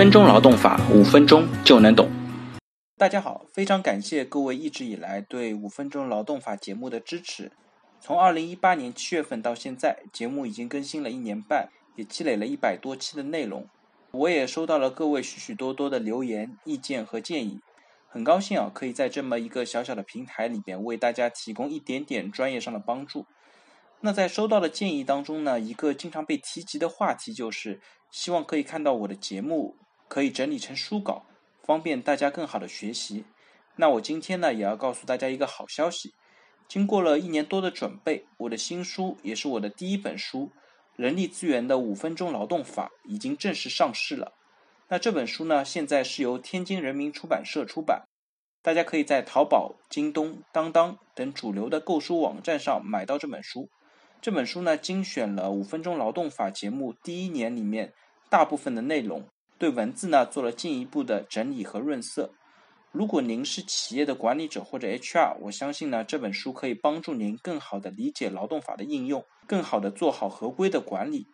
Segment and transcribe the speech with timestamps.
[0.00, 2.08] 分钟劳动法，五分钟就能懂。
[2.96, 7.52] 大家好，非常感谢各位一直以来对五分钟劳动法节目的支持。
[8.00, 13.68] 从二零一八年七月份到现在，节目已经更新了一年半，也积累了一百多期的内容。
[14.12, 17.60] 我也收到了各位许许多多的留言、意见和建议，
[18.08, 23.26] 很高兴啊，可以在这么一个小小的平台里边为大家提供一点点专业上的帮助。
[24.00, 29.76] 那在收到的建议当中呢，一个经常被提及的话题就是希望可以看到我的节目
[30.10, 31.24] 可以整理成书稿，
[31.62, 33.24] 方便大家更好的学习。
[33.76, 36.12] 那我今天呢也要告诉大家一个好消息，
[36.66, 40.46] 经过了一年多的准备，我的新书也是我的第一本书
[40.96, 44.32] 《人力资源的五分钟劳动法》已经正式上市了。
[44.88, 48.02] 那这本书呢现在是由天津人民出版社出版，
[48.62, 53.70] 大家可以在淘宝、京东、当当等主流的购书网站上买到这本书。
[54.20, 57.94] 这本书呢，精选了五分钟劳动法节目第一年里面
[58.28, 59.28] 大部分的内容，
[59.60, 62.30] 对文字呢做了进一步的整理和润色。
[62.92, 71.26] 如果您是企业的管理者或者 HR，我相信呢这本书可以帮助您更好的理解劳动法的应用，更好的做好合规的管理。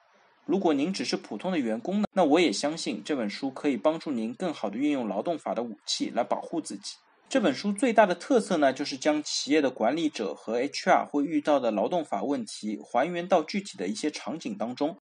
[0.45, 6.97] 如果您只是普通的员工呢，那我也相信这本书可以帮助您更好的运用劳动法的武器来保护自己。
[7.29, 14.99] 这本书最大的特色呢，就是将企业的管理者和 HR 会遇到的劳动法问题还原到具体的一些场景当中，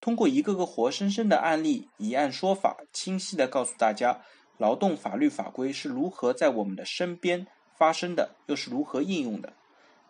[0.00, 4.22] 通过一个个活生生的案例，以案说法，清晰的告诉大家
[4.56, 7.46] 劳动法律法规是如何在我们的身边
[7.76, 9.52] 发生的，又是如何应用的。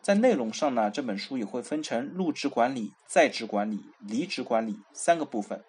[0.01, 5.65] 在内容上呢，这本书也会分成入职管理、在职管理、离职管理三个部分，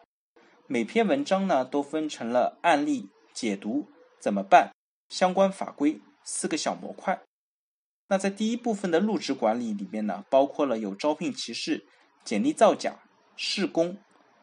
[0.67, 3.88] 每篇文章呢都分成了案例解读
[4.20, 4.72] 怎么办。
[5.09, 7.20] 相关法规四个小模块。
[8.09, 11.88] 那在第一部分的入职管理里面呢，包括了有招聘歧视、
[12.23, 13.00] 简历造假、
[13.36, 13.97] 试工、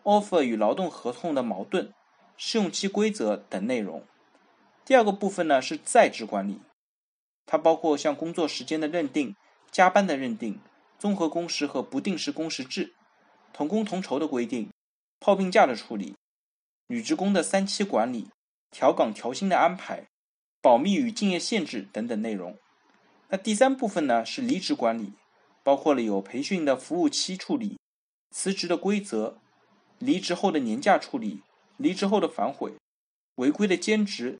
[0.07, 1.93] offer 与劳动合同的矛盾、
[2.37, 4.05] 试用期规则等内容。
[4.85, 6.61] 第二个部分呢是在职管理，
[7.45, 9.35] 它包括像工作时间的认定、
[9.73, 10.61] 加班的认定、
[10.99, 12.95] 综合工时和不定时工时制、
[13.53, 14.71] 同工同酬的规定、
[15.19, 16.15] 泡病假的处理、
[16.87, 18.29] 女职工的三期管理、
[18.71, 20.07] 调岗调薪的安排。
[20.63, 22.59] 保密与竞业限制等等内容。
[23.29, 25.13] 那第三部分呢是离职管理，
[25.63, 27.79] 包括了有培训的服务期处理、
[28.33, 29.39] 辞职的规则、
[29.99, 31.43] 离职后的年假处理、
[31.77, 32.75] 离职后的反悔、
[33.37, 34.39] 违规的兼职、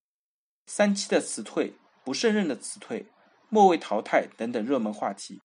[0.67, 1.75] 三期的辞退、
[2.05, 3.07] 不胜任的辞退、
[3.49, 5.41] 末位淘汰等等热门话题。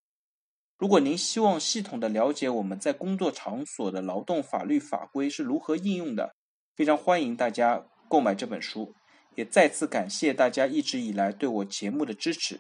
[0.77, 6.33] 如果您希望系统的了解我们在工作场所的劳动法律法规是如何应用的，
[6.75, 8.93] 非常欢迎大家购买这本书。
[9.35, 12.59] 也再次感谢大家一直以来对我节目的支持。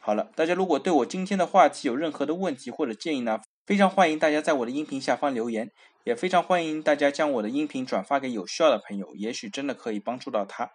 [0.00, 5.72] 好了，大家如果对我今天的话题有任何的问题或者建议呢，非常欢迎大家在我的音频下方留言，
[6.04, 10.70] 也非常欢迎大家将我的音频转发给有需要的朋友，也许真的可以帮助到他。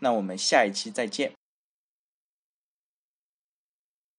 [0.00, 1.32] 那我们下一期再见。